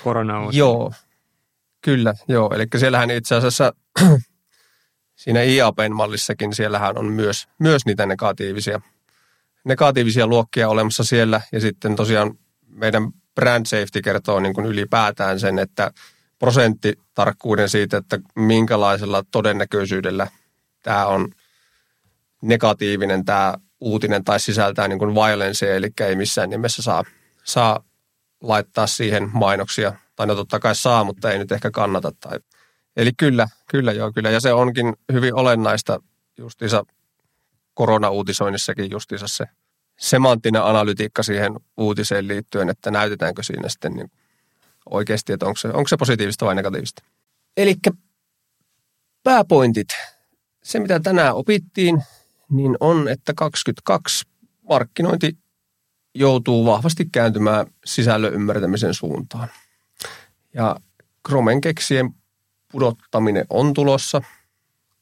[0.04, 0.93] korona Joo,
[1.82, 2.54] kyllä, joo.
[2.56, 3.73] Eli siellähän itse asiassa
[5.23, 8.82] siinä IAPn mallissakin siellähän on myös, myös niitä negatiivisia–
[9.65, 15.60] negatiivisia luokkia olemassa siellä ja sitten tosiaan meidän brand safety kertoo niin kuin ylipäätään sen,
[15.60, 15.91] että
[16.39, 20.28] prosenttitarkkuuden siitä, että minkälaisella todennäköisyydellä
[20.84, 21.30] tämä on
[22.42, 27.04] negatiivinen tämä uutinen tai sisältää niin kuin violence, eli ei missään nimessä saa,
[27.44, 27.84] saa
[28.42, 29.94] laittaa siihen mainoksia.
[30.15, 32.12] Tai no totta kai saa, mutta ei nyt ehkä kannata.
[32.20, 32.39] Tai...
[32.98, 34.30] Eli kyllä, kyllä joo, kyllä.
[34.30, 36.00] Ja se onkin hyvin olennaista
[36.38, 36.84] justiinsa
[37.74, 39.46] korona-uutisoinnissakin justiinsa se
[40.00, 44.12] semanttinen analytiikka siihen uutiseen liittyen, että näytetäänkö siinä sitten niin
[44.89, 47.04] oikeasti, että onko se, onko se positiivista vai negatiivista.
[47.58, 47.76] Eli
[49.24, 49.88] pääpointit.
[50.63, 52.04] Se, mitä tänään opittiin,
[52.50, 54.26] niin on, että 22
[54.69, 55.38] markkinointi
[56.15, 59.48] joutuu vahvasti kääntymään sisällön ymmärtämisen suuntaan.
[60.54, 60.76] Ja
[61.28, 62.13] Chromen keksien
[62.72, 64.22] pudottaminen on tulossa.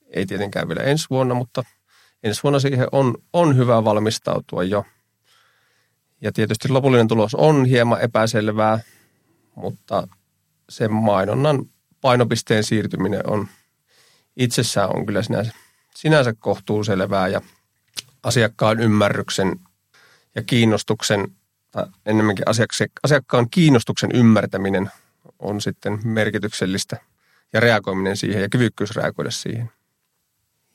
[0.09, 1.63] Ei tietenkään vielä ensi vuonna, mutta
[2.23, 4.85] ensi vuonna siihen on, on hyvä valmistautua jo.
[6.21, 8.79] Ja tietysti lopullinen tulos on hieman epäselvää,
[9.55, 10.07] mutta
[10.69, 11.65] sen mainonnan
[12.01, 13.47] painopisteen siirtyminen on
[14.37, 15.51] itsessään on kyllä sinänsä,
[15.95, 17.41] sinänsä kohtuu selvää ja
[18.23, 19.59] asiakkaan ymmärryksen
[20.35, 21.27] ja kiinnostuksen,
[21.71, 22.45] tai enemmänkin
[23.03, 24.91] asiakkaan kiinnostuksen ymmärtäminen
[25.39, 26.97] on sitten merkityksellistä
[27.53, 29.71] ja reagoiminen siihen ja kyvykkyys reagoida siihen.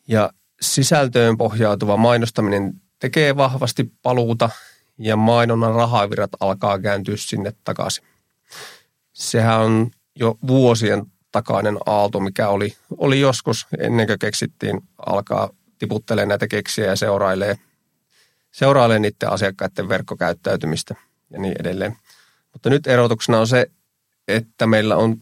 [0.09, 4.51] Ja sisältöön pohjautuva mainostaminen tekee vahvasti paluuta
[4.99, 8.05] ja mainonnan rahavirrat alkaa kääntyä sinne takaisin.
[9.13, 16.29] Sehän on jo vuosien takainen aalto, mikä oli, oli joskus ennen kuin keksittiin alkaa tiputtelemaan
[16.29, 17.59] näitä keksiä ja seurailee,
[18.53, 20.95] seurailee niiden asiakkaiden verkkokäyttäytymistä
[21.31, 21.97] ja niin edelleen.
[22.53, 23.67] Mutta nyt erotuksena on se,
[24.29, 25.17] että meillä on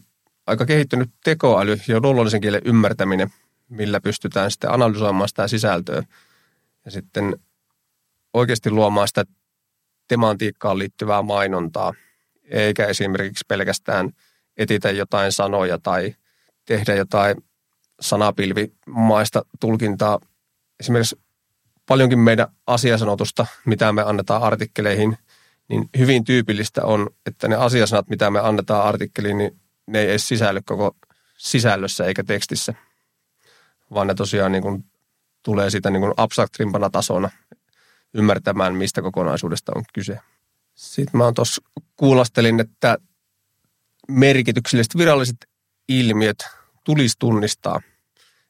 [0.47, 3.33] aika kehittynyt tekoäly ja luonnollisen kielen ymmärtäminen,
[3.69, 6.03] millä pystytään sitten analysoimaan sitä sisältöä
[6.85, 7.35] ja sitten
[8.33, 9.25] oikeasti luomaan sitä
[10.07, 11.93] tematiikkaan liittyvää mainontaa,
[12.43, 14.11] eikä esimerkiksi pelkästään
[14.57, 16.15] etitä jotain sanoja tai
[16.65, 17.43] tehdä jotain
[17.99, 20.19] sanapilvimaista tulkintaa.
[20.79, 21.19] Esimerkiksi
[21.85, 25.17] paljonkin meidän asiasanotusta, mitä me annetaan artikkeleihin,
[25.67, 30.27] niin hyvin tyypillistä on, että ne asiasanat, mitä me annetaan artikkeliin, niin ne ei edes
[30.27, 30.95] sisälly koko
[31.37, 32.73] sisällössä eikä tekstissä
[33.93, 34.85] vaan ne tosiaan niin kuin
[35.43, 37.29] tulee sitä niin kuin abstraktimpana tasona
[38.13, 40.19] ymmärtämään, mistä kokonaisuudesta on kyse.
[40.73, 41.61] Sitten mä tuossa
[41.95, 42.97] kuulastelin, että
[44.07, 45.47] merkitykselliset viralliset
[45.87, 46.45] ilmiöt
[46.83, 47.81] tulisi tunnistaa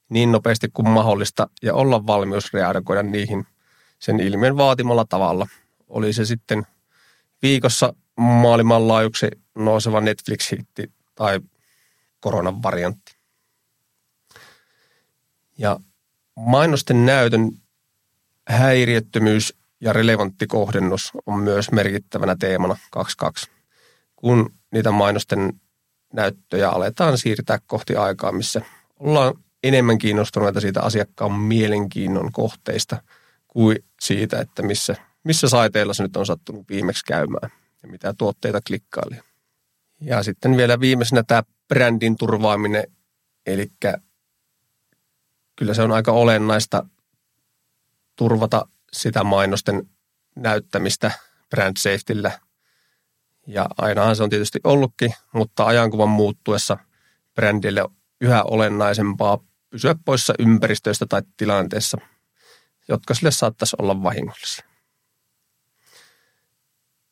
[0.09, 3.47] niin nopeasti kuin mahdollista ja olla valmius reagoida niihin
[3.99, 5.47] sen ilmiön vaatimalla tavalla.
[5.87, 6.63] Oli se sitten
[7.41, 11.39] viikossa maailmanlaajuksi nouseva Netflix-hitti tai
[12.19, 13.15] koronan variantti.
[15.57, 15.79] Ja
[16.35, 17.51] mainosten näytön
[18.49, 23.51] häiriöttömyys ja relevantti kohdennus on myös merkittävänä teemana 22,
[24.15, 25.61] kun niitä mainosten
[26.13, 28.61] näyttöjä aletaan siirtää kohti aikaa, missä
[28.99, 33.03] ollaan enemmän kiinnostuneita siitä asiakkaan mielenkiinnon kohteista
[33.47, 37.51] kuin siitä, että missä, missä saiteilla se nyt on sattunut viimeksi käymään
[37.83, 39.19] ja mitä tuotteita klikkaili.
[40.01, 42.83] Ja sitten vielä viimeisenä tämä brändin turvaaminen,
[43.45, 43.71] eli
[45.55, 46.85] kyllä se on aika olennaista
[48.15, 49.89] turvata sitä mainosten
[50.35, 51.11] näyttämistä
[51.49, 52.39] brand safetyllä.
[53.47, 56.77] Ja ainahan se on tietysti ollutkin, mutta ajankuvan muuttuessa
[57.35, 57.85] brändille
[58.21, 59.39] yhä olennaisempaa
[59.69, 61.97] pysyä poissa ympäristöistä tai tilanteessa,
[62.87, 64.65] jotka sille saattaisi olla vahingollisia.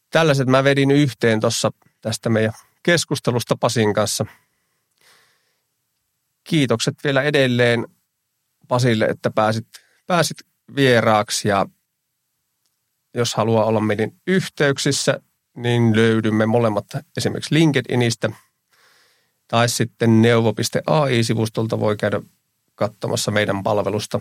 [0.10, 1.72] Tällaiset mä vedin yhteen tuossa
[2.02, 2.54] tästä meidän
[2.84, 4.26] keskustelusta Pasin kanssa.
[6.44, 7.88] Kiitokset vielä edelleen
[8.68, 9.68] Pasille, että pääsit,
[10.08, 10.38] pääsit
[10.76, 11.66] vieraaksi ja
[13.14, 15.20] jos haluaa olla meidän yhteyksissä,
[15.60, 16.86] niin löydymme molemmat
[17.18, 18.30] esimerkiksi LinkedInistä
[19.48, 22.22] tai sitten neuvo.ai-sivustolta voi käydä
[22.76, 24.20] katsomassa meidän palvelusta.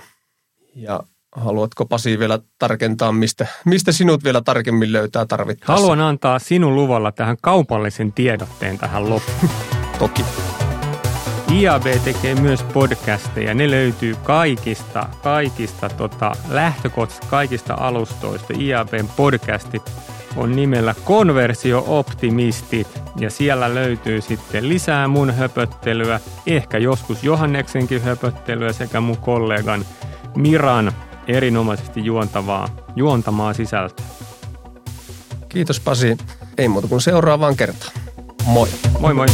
[0.75, 1.01] Ja
[1.33, 5.73] haluatko Pasi vielä tarkentaa, mistä, mistä sinut vielä tarkemmin löytää tarvittaessa?
[5.73, 9.51] Haluan antaa sinun luvalla tähän kaupallisen tiedotteen tähän loppuun.
[9.99, 10.25] Toki.
[11.53, 13.55] IAB tekee myös podcasteja.
[13.55, 18.55] Ne löytyy kaikista, kaikista tota, lähtökohtaisista, kaikista alustoista.
[18.59, 19.83] IABn podcastit
[20.37, 29.01] on nimellä Konversio-optimistit ja siellä löytyy sitten lisää mun höpöttelyä, ehkä joskus Johanneksenkin höpöttelyä sekä
[29.01, 29.85] mun kollegan
[30.37, 30.93] Miran
[31.29, 34.07] erinomaisesti juontavaa, juontamaa sisältöä.
[35.49, 36.17] Kiitos Pasi.
[36.59, 37.93] Ei muuta kuin seuraavaan kertaan.
[38.47, 38.69] Moi.
[39.01, 39.27] Moi moi.